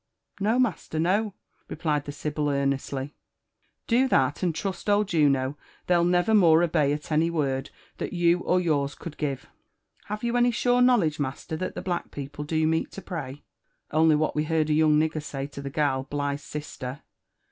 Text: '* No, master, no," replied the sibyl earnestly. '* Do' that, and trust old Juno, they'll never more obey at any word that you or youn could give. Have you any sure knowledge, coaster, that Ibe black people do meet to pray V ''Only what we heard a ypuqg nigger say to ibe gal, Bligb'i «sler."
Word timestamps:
'* 0.25 0.31
No, 0.39 0.57
master, 0.57 0.99
no," 0.99 1.35
replied 1.69 2.05
the 2.05 2.11
sibyl 2.11 2.49
earnestly. 2.49 3.13
'* 3.65 3.85
Do' 3.87 4.07
that, 4.07 4.41
and 4.41 4.55
trust 4.55 4.89
old 4.89 5.07
Juno, 5.09 5.59
they'll 5.85 6.03
never 6.03 6.33
more 6.33 6.63
obey 6.63 6.91
at 6.91 7.11
any 7.11 7.29
word 7.29 7.69
that 7.99 8.11
you 8.11 8.39
or 8.39 8.59
youn 8.59 8.89
could 8.97 9.15
give. 9.17 9.45
Have 10.05 10.23
you 10.23 10.35
any 10.37 10.49
sure 10.49 10.81
knowledge, 10.81 11.17
coaster, 11.19 11.55
that 11.55 11.75
Ibe 11.77 11.83
black 11.83 12.09
people 12.09 12.43
do 12.43 12.65
meet 12.65 12.91
to 12.93 13.01
pray 13.03 13.33
V 13.33 13.41
''Only 13.97 14.17
what 14.17 14.35
we 14.35 14.45
heard 14.45 14.71
a 14.71 14.73
ypuqg 14.73 14.97
nigger 15.11 15.21
say 15.21 15.45
to 15.45 15.61
ibe 15.61 15.73
gal, 15.73 16.03
Bligb'i 16.09 16.39
«sler." 16.57 17.01